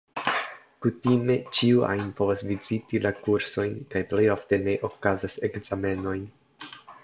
[0.85, 6.19] Kutime ĉiu ajn povas viziti la kursojn, kaj plejofte ne okazas ekzamenoj.